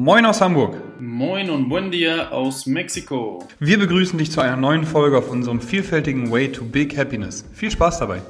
[0.00, 0.76] Moin aus Hamburg.
[1.00, 3.44] Moin und buen dia aus Mexiko.
[3.58, 7.44] Wir begrüßen dich zu einer neuen Folge auf unserem vielfältigen Way to Big Happiness.
[7.52, 8.22] Viel Spaß dabei.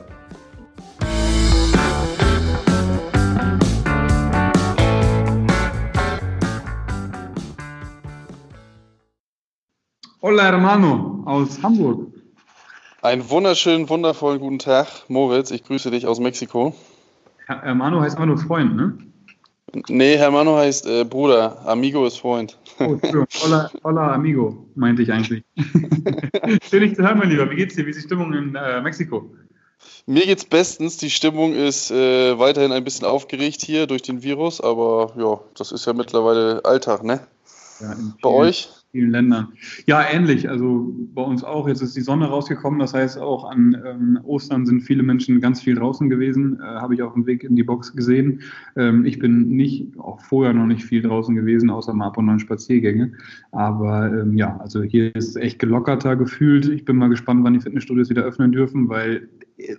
[10.22, 12.14] Hola hermano aus Hamburg.
[13.02, 15.50] Einen wunderschönen, wundervollen guten Tag, Moritz.
[15.50, 16.74] Ich grüße dich aus Mexiko.
[17.46, 19.07] Hermano heißt immer nur Freund, ne?
[19.88, 21.66] Nee, Hermano heißt äh, Bruder.
[21.66, 22.58] Amigo ist Freund.
[22.78, 22.98] Oh,
[23.42, 25.42] hola, hola, amigo, meinte ich eigentlich.
[26.70, 27.50] Schön, dich zu hören, mein Lieber.
[27.50, 27.84] Wie geht's dir?
[27.84, 29.30] Wie ist die Stimmung in äh, Mexiko?
[30.06, 30.96] Mir geht's bestens.
[30.96, 35.72] Die Stimmung ist äh, weiterhin ein bisschen aufgeregt hier durch den Virus, aber ja, das
[35.72, 37.20] ist ja mittlerweile Alltag, ne?
[37.80, 38.68] Ja, Bei euch?
[38.90, 39.48] vielen Ländern.
[39.86, 40.48] Ja, ähnlich.
[40.48, 41.68] Also bei uns auch.
[41.68, 42.78] Jetzt ist die Sonne rausgekommen.
[42.78, 46.58] Das heißt, auch an ähm, Ostern sind viele Menschen ganz viel draußen gewesen.
[46.60, 48.40] Äh, Habe ich auf dem Weg in die Box gesehen.
[48.76, 52.28] Ähm, ich bin nicht, auch vorher noch nicht viel draußen gewesen, außer mal ab und
[52.28, 53.12] an Spaziergänge.
[53.52, 56.68] Aber ähm, ja, also hier ist es echt gelockerter gefühlt.
[56.68, 59.76] Ich bin mal gespannt, wann die Fitnessstudios wieder öffnen dürfen, weil äh,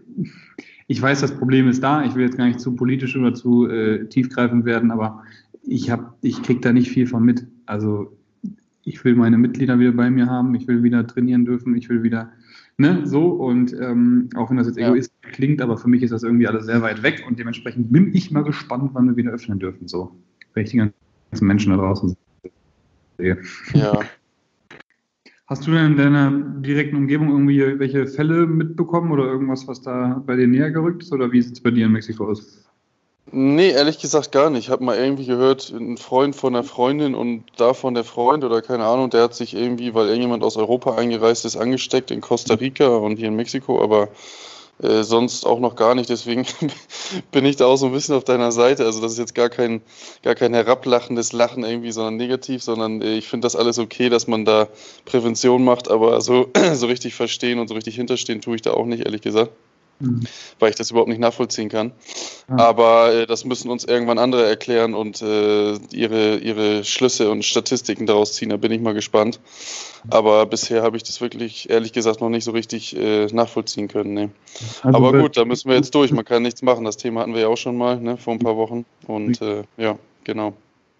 [0.87, 2.03] ich weiß, das Problem ist da.
[2.03, 5.23] Ich will jetzt gar nicht zu politisch oder zu äh, tiefgreifend werden, aber
[5.61, 7.45] ich, hab, ich kriege da nicht viel von mit.
[7.69, 8.17] Also
[8.83, 12.01] ich will meine Mitglieder wieder bei mir haben, ich will wieder trainieren dürfen, ich will
[12.01, 12.31] wieder,
[12.77, 13.27] ne, so.
[13.27, 14.87] Und ähm, auch wenn das jetzt ja.
[14.87, 18.15] egoistisch klingt, aber für mich ist das irgendwie alles sehr weit weg und dementsprechend bin
[18.15, 20.15] ich mal gespannt, wann wir wieder öffnen dürfen, so.
[20.55, 22.17] Wenn ich die ganzen Menschen da draußen
[23.19, 23.37] sehe.
[23.73, 23.99] Ja.
[25.45, 30.23] Hast du denn in deiner direkten Umgebung irgendwie welche Fälle mitbekommen oder irgendwas, was da
[30.25, 31.11] bei dir näher gerückt ist?
[31.11, 32.68] Oder wie sieht es bei dir in Mexiko aus?
[33.31, 34.65] Nee, ehrlich gesagt gar nicht.
[34.65, 38.61] Ich habe mal irgendwie gehört, ein Freund von einer Freundin und davon der Freund oder
[38.61, 42.55] keine Ahnung, der hat sich irgendwie, weil irgendjemand aus Europa eingereist ist, angesteckt in Costa
[42.55, 44.09] Rica und hier in Mexiko, aber
[44.81, 46.09] äh, sonst auch noch gar nicht.
[46.09, 46.45] Deswegen
[47.31, 48.85] bin ich da auch so ein bisschen auf deiner Seite.
[48.85, 49.81] Also das ist jetzt gar kein,
[50.23, 54.27] gar kein herablachendes Lachen irgendwie, sondern negativ, sondern äh, ich finde das alles okay, dass
[54.27, 54.69] man da
[55.05, 58.85] Prävention macht, aber so, so richtig verstehen und so richtig hinterstehen tue ich da auch
[58.85, 59.51] nicht, ehrlich gesagt
[59.99, 60.21] mhm.
[60.59, 61.91] weil ich das überhaupt nicht nachvollziehen kann.
[62.49, 62.57] Ja.
[62.57, 68.05] Aber äh, das müssen uns irgendwann andere erklären und äh, ihre, ihre Schlüsse und Statistiken
[68.05, 68.49] daraus ziehen.
[68.49, 69.39] Da bin ich mal gespannt.
[70.09, 74.13] Aber bisher habe ich das wirklich, ehrlich gesagt, noch nicht so richtig äh, nachvollziehen können.
[74.13, 74.29] Nee.
[74.81, 76.11] Also Aber gut, da müssen wir jetzt durch.
[76.11, 76.85] Man kann nichts machen.
[76.85, 78.85] Das Thema hatten wir ja auch schon mal ne, vor ein paar Wochen.
[79.07, 80.53] Und äh, ja, genau.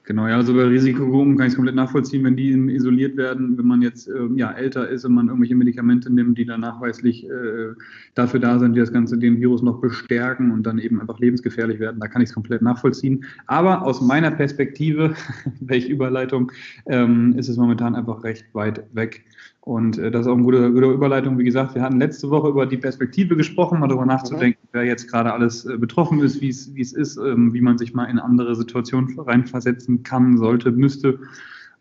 [0.10, 3.68] Genau, ja, also bei Risikogruppen kann ich es komplett nachvollziehen, wenn die isoliert werden, wenn
[3.68, 7.76] man jetzt ähm, ja, älter ist und man irgendwelche Medikamente nimmt, die dann nachweislich äh,
[8.16, 11.80] dafür da sind, die das Ganze den Virus noch bestärken und dann eben einfach lebensgefährlich
[11.80, 13.24] werden, da kann ich es komplett nachvollziehen.
[13.46, 15.14] Aber aus meiner Perspektive,
[15.60, 16.52] welche Überleitung,
[16.88, 19.24] ähm, ist es momentan einfach recht weit weg.
[19.70, 21.38] Und äh, das ist auch eine gute, gute, Überleitung.
[21.38, 24.70] Wie gesagt, wir hatten letzte Woche über die Perspektive gesprochen, mal darüber nachzudenken, mhm.
[24.72, 28.06] wer jetzt gerade alles äh, betroffen ist, wie es ist, ähm, wie man sich mal
[28.06, 31.20] in andere Situationen reinversetzen kann, sollte, müsste.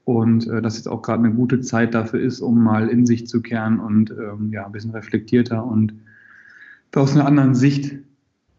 [0.04, 3.26] Und äh, dass jetzt auch gerade eine gute Zeit dafür ist, um mal in sich
[3.26, 5.94] zu kehren und ähm, ja, ein bisschen reflektierter und
[6.94, 7.96] aus einer anderen Sicht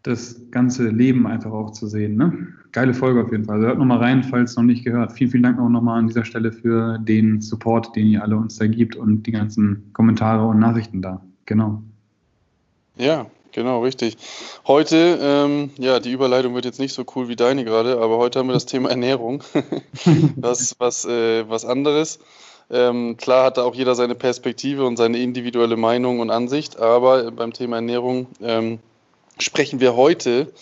[0.02, 2.16] das ganze Leben einfach auch zu sehen.
[2.16, 2.48] Ne?
[2.72, 3.56] Geile Folge auf jeden Fall.
[3.56, 5.12] Also hört nochmal rein, falls noch nicht gehört.
[5.12, 8.56] Vielen, vielen Dank auch nochmal an dieser Stelle für den Support, den ihr alle uns
[8.56, 11.20] da gibt und die ganzen Kommentare und Nachrichten da.
[11.44, 11.82] Genau.
[12.96, 14.16] Ja, genau, richtig.
[14.66, 18.38] Heute, ähm, ja, die Überleitung wird jetzt nicht so cool wie deine gerade, aber heute
[18.38, 19.42] haben wir das Thema Ernährung.
[20.36, 22.20] was, was, äh, was anderes.
[22.70, 27.32] Ähm, klar hat da auch jeder seine Perspektive und seine individuelle Meinung und Ansicht, aber
[27.32, 28.78] beim Thema Ernährung ähm,
[29.40, 30.52] sprechen wir heute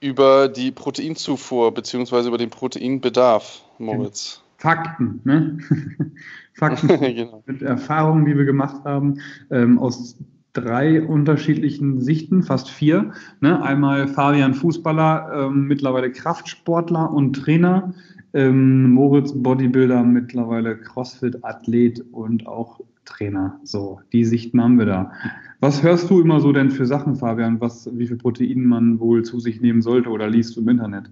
[0.00, 2.28] über die Proteinzufuhr bzw.
[2.28, 4.42] über den Proteinbedarf, Moritz.
[4.56, 5.58] Fakten, ne?
[6.54, 7.42] Fakten genau.
[7.46, 9.20] mit Erfahrungen, die wir gemacht haben,
[9.50, 10.16] ähm, aus
[10.52, 13.12] drei unterschiedlichen Sichten, fast vier.
[13.40, 13.62] Ne?
[13.62, 17.94] Einmal Fabian Fußballer, ähm, mittlerweile Kraftsportler und Trainer.
[18.32, 22.80] Ähm, Moritz Bodybuilder, mittlerweile Crossfit-Athlet und auch
[23.10, 23.60] Trainer.
[23.64, 25.12] So, die Sichten haben wir da.
[25.60, 29.24] Was hörst du immer so denn für Sachen, Fabian, was, wie viel Protein man wohl
[29.24, 31.10] zu sich nehmen sollte oder liest du im Internet?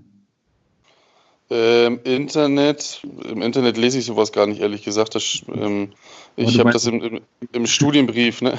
[1.51, 5.15] Ähm, Internet, im Internet lese ich sowas gar nicht, ehrlich gesagt.
[5.15, 5.91] Das, ähm,
[6.37, 7.21] ich habe das im, im,
[7.53, 8.59] im, Studienbrief, ne?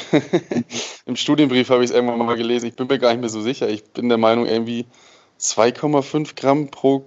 [1.05, 2.65] Im Studienbrief habe ich es irgendwann mal gelesen.
[2.65, 3.69] Ich bin mir gar nicht mehr so sicher.
[3.69, 4.85] Ich bin der Meinung, irgendwie
[5.39, 7.05] 2,5 Gramm pro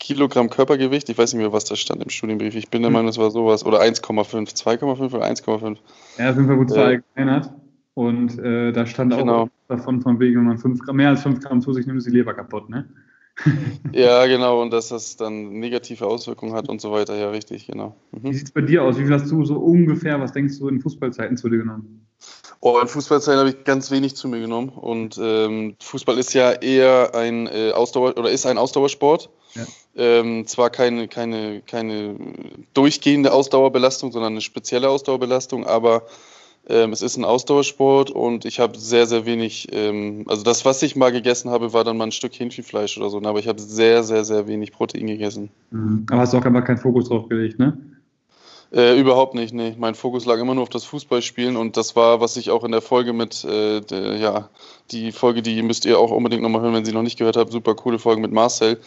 [0.00, 1.08] Kilogramm Körpergewicht.
[1.08, 2.56] Ich weiß nicht mehr, was da stand im Studienbrief.
[2.56, 2.94] Ich bin der hm.
[2.94, 3.64] Meinung, es war sowas.
[3.64, 4.54] Oder 1,5.
[4.54, 5.76] 2,5 oder 1,5.
[6.18, 7.46] Ja, auf jeden Fall gut verallgemeinert.
[7.46, 7.50] Äh,
[7.94, 9.42] und äh, da stand genau.
[9.42, 11.98] auch davon, von wegen, wenn man fünf Gramm, mehr als 5 Gramm zu sich nimmt,
[11.98, 12.88] ist die Leber kaputt, ne?
[13.92, 17.16] ja, genau, und dass das dann negative Auswirkungen hat und so weiter.
[17.16, 17.96] Ja, richtig, genau.
[18.12, 18.22] Mhm.
[18.22, 18.98] Wie sieht es bei dir aus?
[18.98, 22.06] Wie viel hast du so ungefähr, was denkst du, in Fußballzeiten zu dir genommen?
[22.62, 24.68] Oh, in Fußballzeiten habe ich ganz wenig zu mir genommen.
[24.68, 29.30] Und ähm, Fußball ist ja eher ein äh, Ausdauer oder ist ein Ausdauersport.
[29.54, 29.62] Ja.
[29.96, 32.16] Ähm, zwar keine, keine, keine
[32.74, 36.04] durchgehende Ausdauerbelastung, sondern eine spezielle Ausdauerbelastung, aber
[36.68, 40.82] ähm, es ist ein Ausdauersport und ich habe sehr, sehr wenig, ähm, also das, was
[40.82, 43.28] ich mal gegessen habe, war dann mal ein Stück Hähnchenfleisch oder so, ne?
[43.28, 45.50] aber ich habe sehr, sehr, sehr wenig Protein gegessen.
[45.70, 46.06] Mhm.
[46.10, 47.76] Aber hast du auch einfach keinen Fokus drauf gelegt, ne?
[48.72, 49.74] Äh, überhaupt nicht, nee.
[49.76, 52.70] Mein Fokus lag immer nur auf das Fußballspielen und das war, was ich auch in
[52.70, 54.48] der Folge mit, äh, der, ja,
[54.92, 57.50] die Folge, die müsst ihr auch unbedingt nochmal hören, wenn Sie noch nicht gehört habt,
[57.50, 58.80] super coole Folge mit Marcel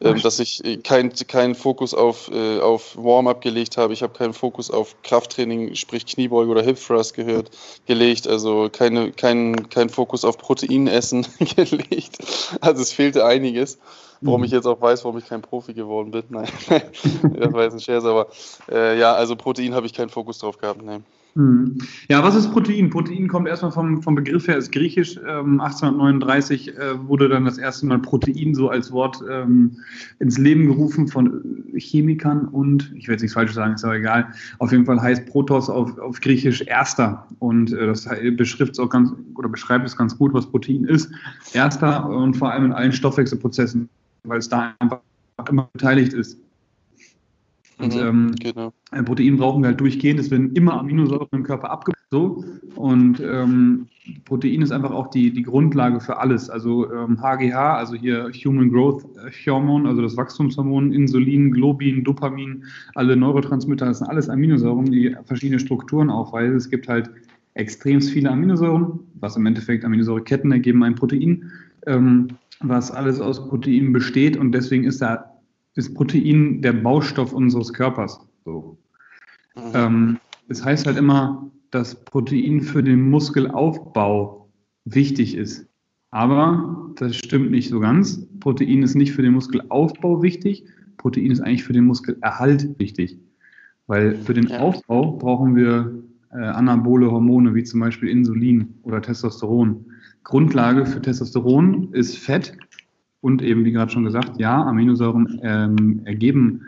[0.00, 3.92] ähm, dass ich äh, keinen kein Fokus auf, äh, auf Warm-up gelegt habe.
[3.92, 7.50] Ich habe keinen Fokus auf Krafttraining, sprich Kniebeuge oder Hip Thrust gehört,
[7.86, 8.26] gelegt.
[8.28, 11.26] Also keine, kein, kein Fokus auf Proteinessen
[11.56, 12.18] gelegt.
[12.60, 13.78] Also es fehlte einiges.
[14.20, 14.46] Warum mhm.
[14.46, 16.24] ich jetzt auch weiß, warum ich kein Profi geworden bin.
[16.30, 18.28] Nein, das war jetzt ein Scherz, aber
[18.70, 20.82] äh, ja, also Protein habe ich keinen Fokus drauf gehabt.
[20.82, 21.00] Nee.
[21.38, 21.78] Hm.
[22.08, 22.90] Ja, was ist Protein?
[22.90, 25.16] Protein kommt erstmal vom, vom Begriff her, ist griechisch.
[25.18, 29.76] Ähm, 1839 äh, wurde dann das erste Mal Protein so als Wort ähm,
[30.18, 34.32] ins Leben gerufen von Chemikern und, ich will jetzt nichts falsch sagen, ist aber egal,
[34.58, 38.90] auf jeden Fall heißt Protos auf, auf Griechisch Erster und äh, das beschreibt es auch
[38.90, 41.08] ganz, oder beschreibt es ganz gut, was Protein ist.
[41.52, 43.88] Erster und vor allem in allen Stoffwechselprozessen,
[44.24, 45.00] weil es da einfach
[45.48, 46.38] immer beteiligt ist.
[47.78, 48.72] Und mhm, ähm, genau.
[49.04, 50.18] Protein brauchen wir halt durchgehend.
[50.18, 51.98] Es werden immer Aminosäuren im Körper abgebaut.
[52.10, 52.42] So.
[52.74, 53.86] Und ähm,
[54.24, 56.48] Protein ist einfach auch die, die Grundlage für alles.
[56.48, 59.04] Also ähm, HGH, also hier Human Growth
[59.46, 65.60] Hormone, also das Wachstumshormon, Insulin, Globin, Dopamin, alle Neurotransmitter, das sind alles Aminosäuren, die verschiedene
[65.60, 66.56] Strukturen aufweisen.
[66.56, 67.10] Es gibt halt
[67.54, 71.50] extrem viele Aminosäuren, was im Endeffekt Aminosäureketten ergeben ein Protein,
[71.86, 72.28] ähm,
[72.60, 75.32] was alles aus Protein besteht und deswegen ist da
[75.74, 78.20] ist Protein der Baustoff unseres Körpers.
[78.44, 78.76] So.
[79.54, 79.62] Mhm.
[79.74, 80.18] Ähm,
[80.48, 84.48] das heißt halt immer, dass Protein für den Muskelaufbau
[84.84, 85.66] wichtig ist.
[86.10, 88.26] Aber das stimmt nicht so ganz.
[88.40, 90.64] Protein ist nicht für den Muskelaufbau wichtig.
[90.96, 93.18] Protein ist eigentlich für den Muskelerhalt wichtig.
[93.86, 94.58] Weil für den ja.
[94.58, 96.02] Aufbau brauchen wir
[96.32, 99.87] äh, anabole Hormone wie zum Beispiel Insulin oder Testosteron.
[100.28, 102.52] Grundlage für Testosteron ist Fett
[103.22, 106.66] und eben, wie gerade schon gesagt, ja, Aminosäuren ähm, ergeben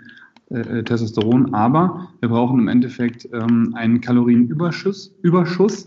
[0.49, 5.87] äh, Testosteron, aber wir brauchen im Endeffekt ähm, einen Kalorienüberschuss, Überschuss,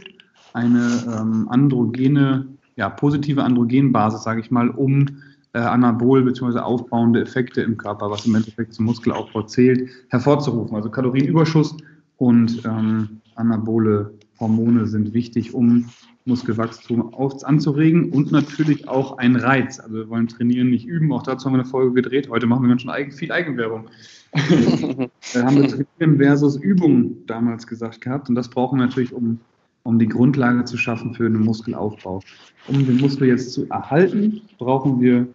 [0.54, 0.88] eine
[1.20, 5.08] ähm, androgene, ja, positive Androgenbasis, sage ich mal, um
[5.54, 6.60] äh, Anabol bzw.
[6.60, 10.76] aufbauende Effekte im Körper, was im Endeffekt zum Muskelaufbau zählt, hervorzurufen.
[10.76, 11.76] Also Kalorienüberschuss
[12.18, 15.90] und ähm, anabole Hormone sind wichtig, um
[16.26, 17.14] Muskelwachstum
[17.44, 19.80] anzuregen und natürlich auch ein Reiz.
[19.80, 21.12] Also wir wollen trainieren, nicht üben.
[21.12, 22.30] Auch dazu haben wir eine Folge gedreht.
[22.30, 23.90] Heute machen wir ganz schön eigen, viel Eigenwerbung.
[24.34, 28.30] wir haben wir Trainieren versus Übung damals gesagt gehabt.
[28.30, 29.40] Und das brauchen wir natürlich, um,
[29.84, 32.22] um die Grundlage zu schaffen für einen Muskelaufbau.
[32.68, 35.28] Um den Muskel jetzt zu erhalten, brauchen wir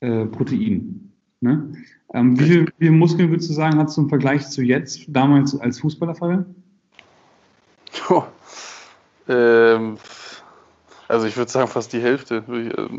[0.00, 1.10] äh, Protein.
[1.40, 1.72] Ne?
[2.14, 5.04] Ähm, wie, viel, wie viele Muskeln würdest du sagen, hat es im Vergleich zu jetzt,
[5.08, 6.46] damals als Fußballer, Fabian?
[9.28, 9.98] Ähm,
[11.08, 12.44] also ich würde sagen fast die Hälfte.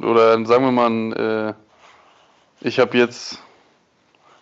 [0.03, 1.55] Oder sagen wir mal,
[2.61, 3.41] äh, ich habe jetzt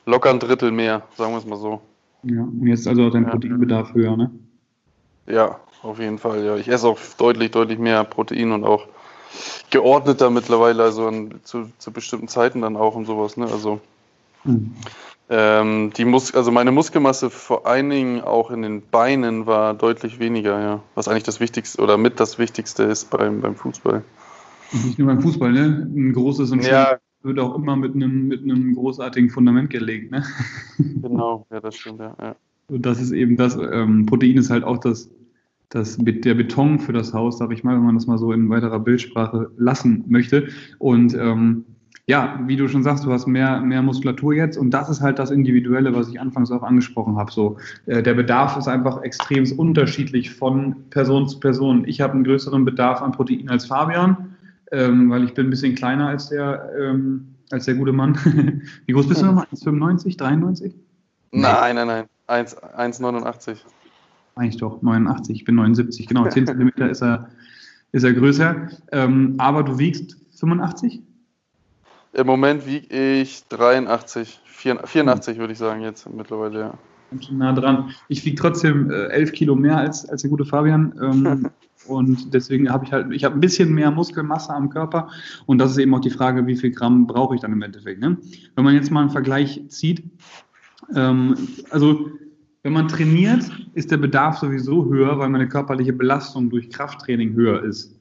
[0.06, 1.82] locker ein Drittel mehr, sagen wir es mal so.
[2.24, 3.30] Ja, und jetzt also dein ja.
[3.30, 4.32] Proteinbedarf höher, ne?
[5.28, 6.56] Ja, auf jeden Fall, ja.
[6.56, 8.88] Ich esse auch deutlich, deutlich mehr Protein und auch
[9.70, 13.46] geordneter mittlerweile, also an, zu, zu bestimmten Zeiten dann auch und sowas, ne?
[13.46, 13.80] Also
[14.46, 14.72] mhm.
[15.28, 20.20] Ähm, die Mus also meine Muskelmasse vor allen Dingen auch in den Beinen war deutlich
[20.20, 20.84] weniger, ja.
[20.94, 24.04] Was eigentlich das Wichtigste oder mit das Wichtigste ist beim, beim Fußball.
[24.72, 25.90] Nicht nur beim Fußball, ne?
[25.96, 26.98] Ein großes und ja.
[27.24, 30.24] wird auch immer mit einem, mit einem großartigen Fundament gelegt, ne?
[30.78, 32.16] Genau, ja, das stimmt, ja.
[32.22, 32.36] ja.
[32.68, 35.10] Und das ist eben das, ähm, Protein ist halt auch das,
[35.70, 38.50] das, der Beton für das Haus, sag ich mal, wenn man das mal so in
[38.50, 40.50] weiterer Bildsprache lassen möchte.
[40.78, 41.66] Und ähm,
[42.08, 45.18] ja, wie du schon sagst, du hast mehr, mehr Muskulatur jetzt und das ist halt
[45.18, 47.32] das Individuelle, was ich anfangs auch angesprochen habe.
[47.32, 47.58] So,
[47.88, 51.84] äh, der Bedarf ist einfach extrem unterschiedlich von Person zu Person.
[51.88, 54.36] Ich habe einen größeren Bedarf an Protein als Fabian,
[54.72, 58.16] ähm, weil ich bin ein bisschen kleiner als der, ähm, als der gute Mann.
[58.86, 59.48] wie groß bist du nochmal?
[59.52, 60.76] 1,95, 93?
[61.32, 62.06] Nein, nein, nein.
[62.28, 63.58] 1,89.
[64.36, 65.38] Eigentlich doch, 89.
[65.38, 66.28] Ich bin 79, genau.
[66.28, 67.30] 10 Zentimeter ist er,
[67.94, 68.68] ist er größer.
[68.92, 71.02] Ähm, aber du wiegst 85?
[72.16, 72.88] Im Moment wiege
[73.20, 76.74] ich 83, 84 würde ich sagen jetzt mittlerweile, ja.
[77.12, 77.92] Bin schon nah dran.
[78.08, 80.94] Ich wiege trotzdem äh, 11 Kilo mehr als, als der gute Fabian.
[81.02, 81.50] Ähm,
[81.88, 85.10] und deswegen habe ich halt, ich habe ein bisschen mehr Muskelmasse am Körper
[85.46, 88.00] und das ist eben auch die Frage, wie viel Gramm brauche ich dann im Endeffekt.
[88.00, 88.18] Ne?
[88.56, 90.04] Wenn man jetzt mal einen Vergleich zieht,
[90.96, 91.36] ähm,
[91.70, 92.10] also
[92.64, 93.44] wenn man trainiert,
[93.74, 97.95] ist der Bedarf sowieso höher, weil meine körperliche Belastung durch Krafttraining höher ist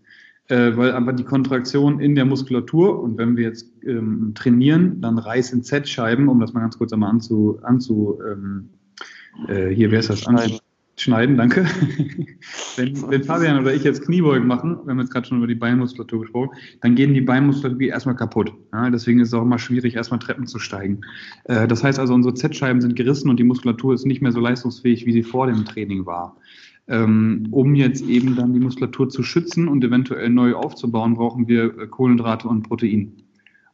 [0.48, 5.18] äh, weil aber die Kontraktion in der Muskulatur und wenn wir jetzt ähm, trainieren, dann
[5.18, 8.68] reißen Z-Scheiben, um das mal ganz kurz einmal anzu, anzu ähm,
[9.48, 10.58] äh, hier wäre es das schneiden.
[10.96, 11.64] schneiden, danke.
[12.76, 15.54] wenn, wenn Fabian oder ich jetzt Kniebeugen machen, wir haben jetzt gerade schon über die
[15.54, 16.50] Beinmuskulatur gesprochen,
[16.82, 18.52] dann gehen die Beinmuskulatur erstmal kaputt.
[18.72, 21.00] Ja, deswegen ist es auch immer schwierig, erstmal Treppen zu steigen.
[21.44, 24.40] Äh, das heißt also, unsere Z-Scheiben sind gerissen und die Muskulatur ist nicht mehr so
[24.40, 26.36] leistungsfähig, wie sie vor dem Training war.
[26.86, 31.78] Ähm, um jetzt eben dann die Muskulatur zu schützen und eventuell neu aufzubauen, brauchen wir
[31.78, 33.12] äh, Kohlenhydrate und Protein.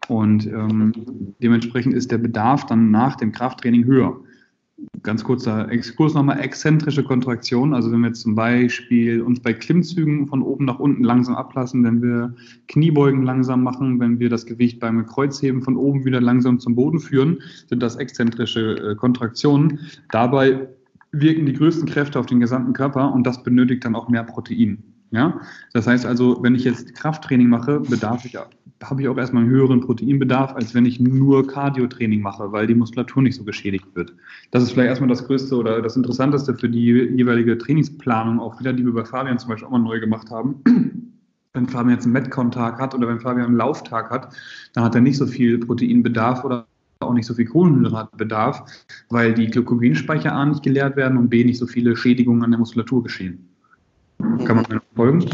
[0.09, 0.93] Und ähm,
[1.43, 4.21] dementsprechend ist der Bedarf dann nach dem Krafttraining höher.
[5.03, 7.75] Ganz kurzer Exkurs nochmal, exzentrische Kontraktion.
[7.75, 12.03] Also wenn wir zum Beispiel uns bei Klimmzügen von oben nach unten langsam ablassen, wenn
[12.03, 12.35] wir
[12.69, 16.99] Kniebeugen langsam machen, wenn wir das Gewicht beim Kreuzheben von oben wieder langsam zum Boden
[16.99, 17.39] führen,
[17.69, 19.81] sind das exzentrische äh, Kontraktionen.
[20.11, 20.69] Dabei
[21.13, 24.83] wirken die größten Kräfte auf den gesamten Körper und das benötigt dann auch mehr Protein.
[25.13, 25.41] Ja,
[25.73, 29.51] das heißt also, wenn ich jetzt Krafttraining mache, bedarf ich, habe ich auch erstmal einen
[29.51, 34.15] höheren Proteinbedarf, als wenn ich nur Cardio-Training mache, weil die Muskulatur nicht so geschädigt wird.
[34.53, 38.73] Das ist vielleicht erstmal das Größte oder das Interessanteste für die jeweilige Trainingsplanung auch wieder,
[38.73, 40.63] die wir bei Fabian zum Beispiel auch mal neu gemacht haben.
[41.53, 44.33] Wenn Fabian jetzt einen Metcon-Tag hat oder wenn Fabian einen Lauftag hat,
[44.75, 46.69] dann hat er nicht so viel Proteinbedarf oder
[47.01, 48.63] auch nicht so viel Kohlenhydratbedarf,
[49.09, 52.59] weil die Glykogenspeicher A nicht geleert werden und B nicht so viele Schädigungen an der
[52.59, 53.49] Muskulatur geschehen.
[54.19, 55.25] Kann man mir folgen?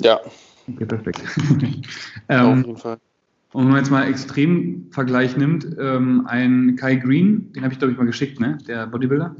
[0.00, 0.18] Ja.
[0.66, 1.22] Okay, perfekt.
[2.28, 2.98] ähm, Auf jeden Fall.
[3.52, 7.92] Und wenn man jetzt mal Extremvergleich nimmt, ähm, ein Kai Green, den habe ich glaube
[7.92, 8.58] ich mal geschickt, ne?
[8.66, 9.34] Der Bodybuilder.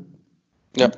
[0.77, 0.91] Ja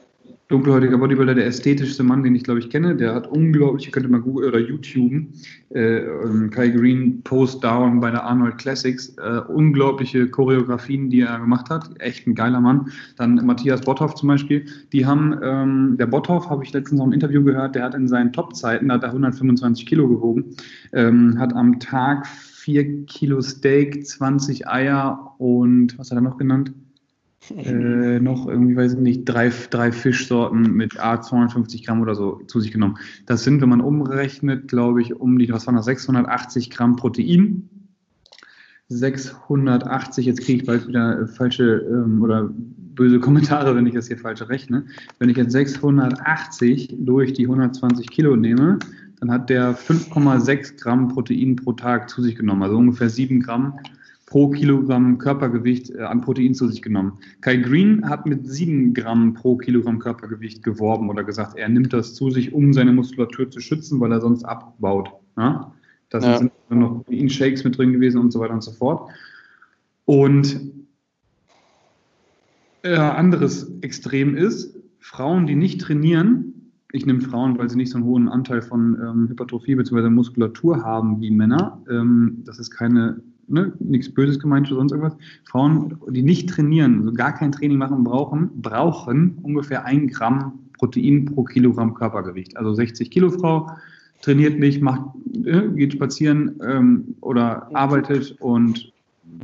[0.52, 2.94] dunkelhäutiger Bodybuilder, der ästhetischste Mann, den ich glaube ich kenne.
[2.94, 5.24] Der hat unglaublich, ihr könnt mal Google oder YouTube,
[5.70, 11.38] äh, ähm, Kai Green Post Down bei der Arnold Classics, äh, unglaubliche Choreografien, die er
[11.38, 11.90] gemacht hat.
[12.00, 12.90] Echt ein geiler Mann.
[13.16, 14.66] Dann Matthias Botthoff zum Beispiel.
[14.92, 18.06] Die haben, ähm, der Botthoff habe ich letztens noch ein Interview gehört, der hat in
[18.06, 20.56] seinen Top-Zeiten, da hat er 125 Kilo gewogen,
[20.92, 26.72] ähm, hat am Tag 4 Kilo Steak, 20 Eier und was hat er noch genannt?
[27.50, 32.40] Äh, noch irgendwie, weiß ich nicht, drei, drei Fischsorten mit A 250 Gramm oder so
[32.46, 32.98] zu sich genommen.
[33.26, 37.68] Das sind, wenn man umrechnet, glaube ich, um die, was waren das, 680 Gramm Protein.
[38.88, 42.50] 680, jetzt kriege ich bald wieder falsche ähm, oder
[42.94, 44.84] böse Kommentare, wenn ich das hier falsch rechne.
[45.18, 48.78] Wenn ich jetzt 680 durch die 120 Kilo nehme,
[49.20, 53.78] dann hat der 5,6 Gramm Protein pro Tag zu sich genommen, also ungefähr 7 Gramm
[54.32, 57.18] pro Kilogramm Körpergewicht äh, an Protein zu sich genommen.
[57.42, 62.14] Kai Green hat mit 7 Gramm pro Kilogramm Körpergewicht geworben oder gesagt, er nimmt das
[62.14, 65.10] zu sich, um seine Muskulatur zu schützen, weil er sonst abbaut.
[65.36, 65.74] Ja?
[66.08, 66.38] Da ja.
[66.38, 69.10] sind noch Protein-Shakes mit drin gewesen und so weiter und so fort.
[70.06, 70.62] Und
[72.84, 77.98] äh, anderes Extrem ist, Frauen, die nicht trainieren, ich nehme Frauen, weil sie nicht so
[77.98, 80.08] einen hohen Anteil von ähm, Hypertrophie bzw.
[80.08, 81.82] Muskulatur haben wie Männer.
[81.90, 85.16] Ähm, das ist keine ne, nichts Böses gemeint oder sonst irgendwas.
[85.44, 91.26] Frauen, die nicht trainieren, also gar kein Training machen, brauchen, brauchen ungefähr ein Gramm Protein
[91.26, 92.56] pro Kilogramm Körpergewicht.
[92.56, 93.70] Also 60 Kilo Frau
[94.20, 95.02] trainiert nicht, macht,
[95.44, 98.92] äh, geht spazieren ähm, oder arbeitet und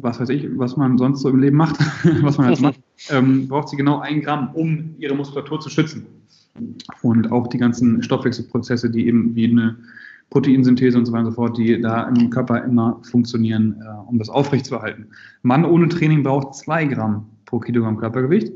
[0.00, 1.78] was weiß ich, was man sonst so im Leben macht,
[2.22, 6.06] was man jetzt macht, ähm, braucht sie genau ein Gramm, um ihre Muskulatur zu schützen.
[7.02, 9.76] Und auch die ganzen Stoffwechselprozesse, die eben wie eine
[10.30, 14.18] Proteinsynthese und so weiter und so fort, die da im Körper immer funktionieren, äh, um
[14.18, 15.06] das aufrechtzuerhalten.
[15.42, 18.52] Mann ohne Training braucht zwei Gramm pro Kilogramm Körpergewicht.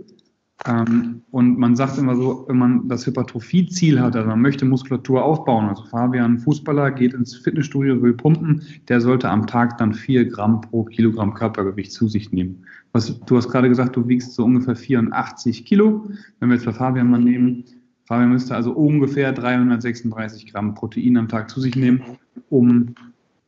[0.67, 5.25] Ähm, und man sagt immer so, wenn man das Hypertrophie-Ziel hat, also man möchte Muskulatur
[5.25, 10.25] aufbauen, also Fabian, Fußballer, geht ins Fitnessstudio, will pumpen, der sollte am Tag dann vier
[10.27, 12.65] Gramm pro Kilogramm Körpergewicht zu sich nehmen.
[12.93, 16.09] Was, du hast gerade gesagt, du wiegst so ungefähr 84 Kilo.
[16.39, 17.65] Wenn wir jetzt bei Fabian mal nehmen,
[18.05, 22.03] Fabian müsste also ungefähr 336 Gramm Protein am Tag zu sich nehmen,
[22.51, 22.95] um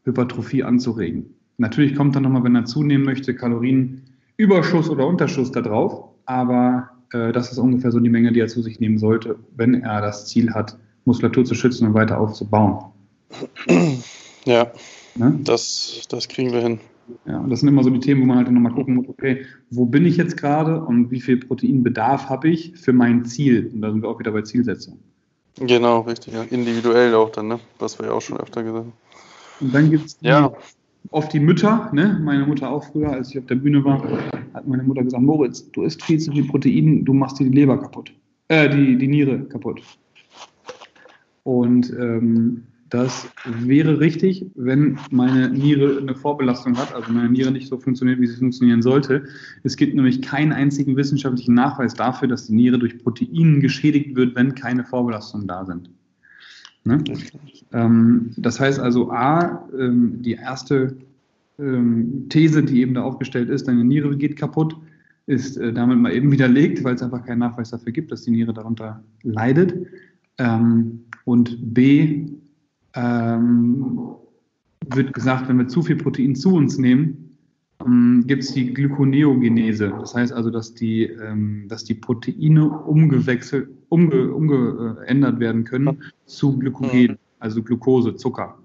[0.05, 1.35] Hypertrophie anzuregen.
[1.59, 7.33] Natürlich kommt dann nochmal, wenn er zunehmen möchte, Kalorienüberschuss oder Unterschuss da drauf, aber äh,
[7.33, 10.27] das ist ungefähr so die Menge, die er zu sich nehmen sollte, wenn er das
[10.27, 12.93] Ziel hat, Muskulatur zu schützen und weiter aufzubauen.
[14.47, 14.71] Ja,
[15.15, 15.39] ne?
[15.43, 16.81] das, das kriegen wir hin.
[17.27, 19.45] Ja, und das sind immer so die Themen, wo man halt nochmal gucken muss, okay,
[19.71, 23.71] wo bin ich jetzt gerade und wie viel Proteinbedarf habe ich für mein Ziel?
[23.73, 24.99] Und da sind wir auch wieder bei Zielsetzung.
[25.61, 26.35] Genau, richtig.
[26.35, 26.43] Ja.
[26.43, 27.61] Individuell auch dann, ne?
[27.79, 28.93] was wir ja auch schon öfter gesagt haben.
[29.61, 30.53] Und dann gibt es ja.
[31.11, 32.21] oft die Mütter, ne?
[32.23, 34.03] meine Mutter auch früher, als ich auf der Bühne war,
[34.55, 37.57] hat meine Mutter gesagt, Moritz, du isst viel zu viel Protein, du machst dir die
[37.57, 38.13] Leber kaputt.
[38.49, 39.81] Äh, die, die Niere kaputt.
[41.45, 47.67] Und ähm, das wäre richtig, wenn meine Niere eine Vorbelastung hat, also meine Niere nicht
[47.67, 49.25] so funktioniert, wie sie funktionieren sollte.
[49.65, 54.37] Es gibt nämlich keinen einzigen wissenschaftlichen Nachweis dafür, dass die Niere durch Proteinen geschädigt wird,
[54.37, 55.91] wenn keine Vorbelastungen da sind.
[56.85, 57.03] Ne?
[57.73, 60.97] Ähm, das heißt also, A, ähm, die erste
[61.59, 64.77] ähm, These, die eben da aufgestellt ist, deine Niere geht kaputt,
[65.27, 68.31] ist äh, damit mal eben widerlegt, weil es einfach keinen Nachweis dafür gibt, dass die
[68.31, 69.75] Niere darunter leidet.
[71.25, 72.27] Und B,
[72.95, 74.15] ähm,
[74.89, 77.37] wird gesagt, wenn wir zu viel Protein zu uns nehmen,
[77.85, 79.93] ähm, gibt es die Glykoneogenese.
[79.99, 86.59] Das heißt also, dass die, ähm, dass die Proteine umgewechselt, umge, umgeändert werden können zu
[86.59, 88.59] Glykogen, also Glucose, Zucker.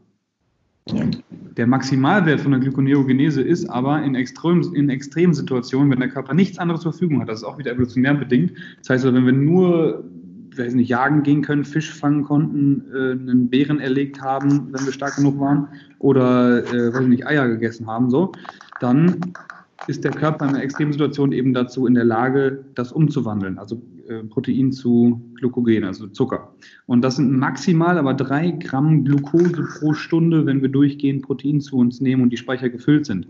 [1.57, 6.57] Der Maximalwert von der Glykoneogenese ist aber in, Extrem, in Extremsituationen, wenn der Körper nichts
[6.57, 8.53] anderes zur Verfügung hat, das ist auch wieder evolutionär bedingt.
[8.79, 10.03] Das heißt, wenn wir nur
[10.59, 14.93] weiß nicht, jagen gehen können, Fisch fangen konnten, äh, einen Bären erlegt haben, wenn wir
[14.93, 15.67] stark genug waren,
[15.99, 18.31] oder äh, weiß nicht, Eier gegessen haben, so,
[18.79, 19.19] dann
[19.87, 24.23] ist der Körper in einer Extremsituation eben dazu in der Lage, das umzuwandeln, also äh,
[24.23, 26.53] Protein zu Glykogen, also Zucker.
[26.85, 31.77] Und das sind maximal aber drei Gramm Glucose pro Stunde, wenn wir durchgehend Protein zu
[31.77, 33.27] uns nehmen und die Speicher gefüllt sind.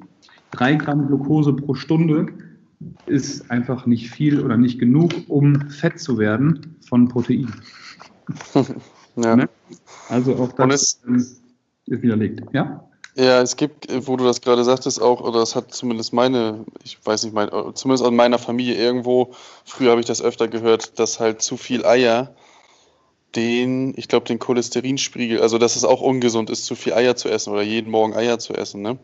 [0.52, 2.28] Drei Gramm Glucose pro Stunde
[3.06, 7.54] ist einfach nicht viel oder nicht genug, um fett zu werden von Protein.
[9.16, 9.36] ja.
[9.36, 9.50] Ne?
[10.08, 11.42] Also auch das ist
[11.86, 12.44] widerlegt.
[12.54, 12.90] Ja?
[13.16, 16.98] Ja, es gibt, wo du das gerade sagtest, auch, oder das hat zumindest meine, ich
[17.04, 19.34] weiß nicht, mein, zumindest aus meiner Familie irgendwo,
[19.66, 22.34] früher habe ich das öfter gehört, dass halt zu viel Eier
[23.36, 27.30] den, ich glaube, den Cholesterinspiegel, also dass es auch ungesund ist, zu viel Eier zu
[27.30, 28.98] essen oder jeden Morgen Eier zu essen, ne?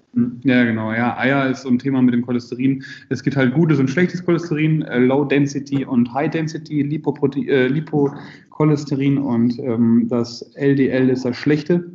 [0.44, 0.92] Ja, genau.
[0.94, 2.84] Ja, Eier ist so ein Thema mit dem Cholesterin.
[3.10, 7.68] Es gibt halt gutes und schlechtes Cholesterin, äh, Low Density und High Density Lipoprote äh,
[7.68, 11.92] Lipocholesterin und ähm, das LDL ist das schlechte.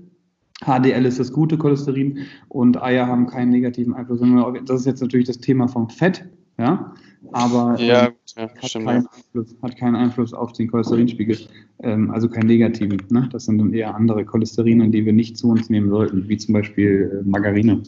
[0.65, 4.21] HDL ist das gute Cholesterin und Eier haben keinen negativen Einfluss.
[4.67, 6.25] Das ist jetzt natürlich das Thema vom Fett,
[6.61, 6.95] ja
[7.33, 11.39] aber ja, ähm, ja, hat, stimmt, keinen Einfluss, hat, keinen Einfluss, auf den Cholesterinspiegel,
[11.83, 13.03] ähm, also keinen negativen.
[13.11, 13.29] Ne?
[13.33, 16.55] Das sind dann eher andere Cholesterine, die wir nicht zu uns nehmen sollten, wie zum
[16.55, 17.83] Beispiel äh, Margarine.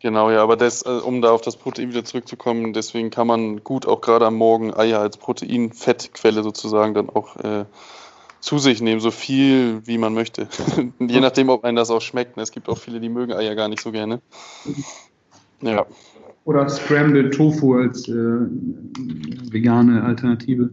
[0.00, 3.62] Genau, ja, aber das, äh, um da auf das Protein wieder zurückzukommen, deswegen kann man
[3.62, 7.66] gut auch gerade am Morgen Eier als Proteinfettquelle sozusagen dann auch äh,
[8.40, 10.48] zu sich nehmen, so viel wie man möchte.
[10.98, 12.36] Je nachdem, ob einem das auch schmeckt.
[12.36, 12.42] Ne?
[12.42, 14.20] Es gibt auch viele, die mögen Eier gar nicht so gerne.
[15.60, 15.86] Ja.
[16.44, 20.70] Oder Scrambled Tofu als äh, vegane Alternative.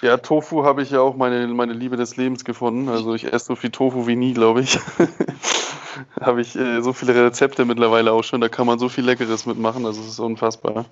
[0.00, 2.88] Ja, Tofu habe ich ja auch meine, meine Liebe des Lebens gefunden.
[2.88, 4.78] Also ich esse so viel Tofu wie nie, glaube ich.
[6.20, 8.40] habe ich äh, so viele Rezepte mittlerweile auch schon.
[8.40, 9.86] Da kann man so viel Leckeres mitmachen.
[9.86, 10.86] Also es ist unfassbar.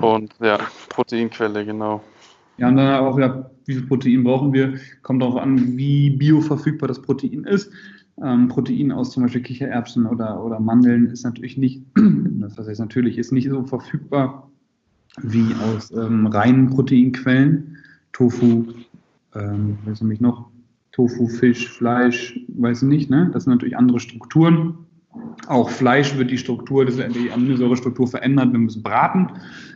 [0.00, 2.02] Und ja, Proteinquelle, genau.
[2.58, 4.78] Ja, und dann auch wieder, wie viel Protein brauchen wir?
[5.02, 7.72] Kommt darauf an, wie bioverfügbar das Protein ist.
[8.20, 13.18] Ähm, Protein aus zum Beispiel Kichererbsen oder, oder Mandeln ist natürlich nicht, das heißt natürlich,
[13.18, 14.50] ist nicht so verfügbar
[15.22, 17.76] wie aus ähm, reinen Proteinquellen.
[18.12, 18.66] Tofu,
[19.34, 20.50] ähm, weiß ich noch,
[20.92, 23.30] Tofu, Fisch, Fleisch, weiß ich nicht, ne?
[23.32, 24.74] Das sind natürlich andere Strukturen.
[25.46, 29.28] Auch Fleisch wird die Struktur, die Aminosäurestruktur verändert, wenn wir es braten.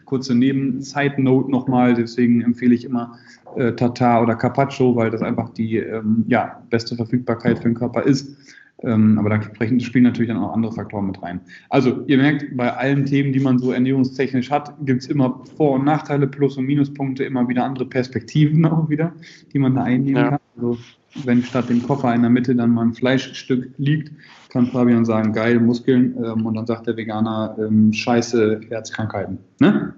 [0.06, 3.18] Kurze Nebenzeit-Note nochmal, deswegen empfehle ich immer
[3.56, 8.02] äh, Tatar oder Carpaccio, weil das einfach die ähm, ja, beste Verfügbarkeit für den Körper
[8.02, 8.36] ist.
[8.82, 9.42] Ähm, aber da
[9.80, 11.40] spielen natürlich dann auch andere Faktoren mit rein.
[11.70, 15.76] Also ihr merkt, bei allen Themen, die man so ernährungstechnisch hat, gibt es immer Vor-
[15.76, 19.12] und Nachteile, Plus- und Minuspunkte, immer wieder andere Perspektiven auch wieder,
[19.52, 20.30] die man da einnehmen ja.
[20.30, 20.40] kann.
[20.56, 20.78] Also
[21.24, 24.12] wenn statt dem Koffer in der Mitte dann mal ein Fleischstück liegt,
[24.48, 29.38] kann Fabian sagen, geil, Muskeln, ähm, und dann sagt der Veganer, ähm, scheiße, Herzkrankheiten.
[29.61, 29.94] Ne?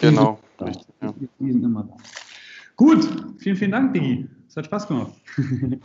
[0.00, 0.38] Genau.
[0.60, 1.14] Richtig, ja.
[1.38, 1.96] Die sind immer da.
[2.76, 4.28] Gut, vielen, vielen Dank, Digi.
[4.48, 5.12] Es hat Spaß gemacht.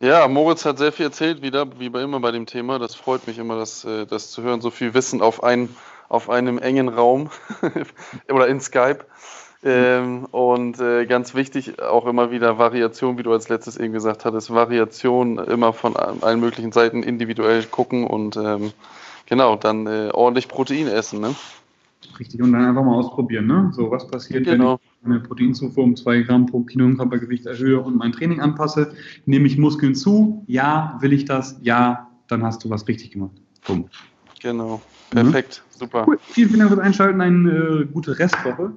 [0.00, 2.78] Ja, Moritz hat sehr viel erzählt wieder, wie bei immer bei dem Thema.
[2.78, 4.60] Das freut mich immer, das, äh, das zu hören.
[4.60, 5.68] So viel Wissen auf, ein,
[6.10, 7.30] auf einem engen Raum
[8.28, 9.06] oder in Skype.
[9.66, 14.26] Ähm, und äh, ganz wichtig auch immer wieder Variation, wie du als letztes eben gesagt
[14.26, 18.72] hattest, Variation immer von allen möglichen Seiten individuell gucken und ähm,
[19.24, 21.20] genau, dann äh, ordentlich Protein essen.
[21.20, 21.34] Ne?
[22.18, 23.72] Richtig, und dann einfach mal ausprobieren, ne?
[23.74, 24.78] So, was passiert, genau.
[25.02, 28.94] wenn ich meine Proteinzufuhr um 2 Gramm pro Kilo Körpergewicht erhöhe und mein Training anpasse?
[29.24, 30.44] Nehme ich Muskeln zu?
[30.46, 30.98] Ja.
[31.00, 31.58] Will ich das?
[31.62, 32.10] Ja.
[32.28, 33.32] Dann hast du was richtig gemacht.
[33.66, 33.86] Bumm.
[34.40, 34.80] Genau.
[35.10, 35.62] Perfekt.
[35.64, 35.78] Mhm.
[35.78, 36.04] Super.
[36.06, 36.18] Cool.
[36.22, 37.20] Vielen, vielen Dank fürs Einschalten.
[37.20, 38.74] Eine äh, gute Restwoche.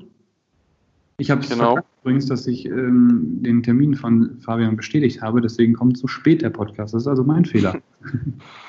[1.19, 1.79] Ich habe genau.
[2.03, 6.51] übrigens, dass ich ähm, den Termin von Fabian bestätigt habe, deswegen kommt so spät der
[6.51, 6.93] Podcast.
[6.93, 7.81] Das ist also mein Fehler.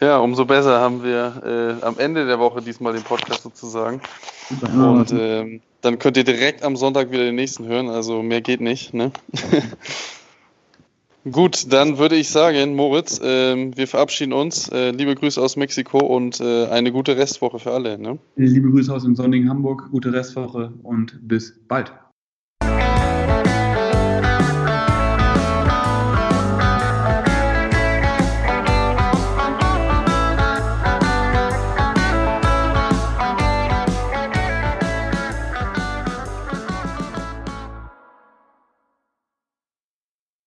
[0.00, 4.00] Ja, umso besser haben wir äh, am Ende der Woche diesmal den Podcast sozusagen.
[4.62, 7.90] Und ähm, dann könnt ihr direkt am Sonntag wieder den nächsten hören.
[7.90, 8.94] Also mehr geht nicht.
[8.94, 9.12] Ne?
[11.30, 14.68] Gut, dann würde ich sagen, Moritz, äh, wir verabschieden uns.
[14.68, 17.98] Äh, liebe Grüße aus Mexiko und äh, eine gute Restwoche für alle.
[17.98, 18.18] Ne?
[18.36, 21.92] Liebe Grüße aus dem sonnigen Hamburg, gute Restwoche und bis bald.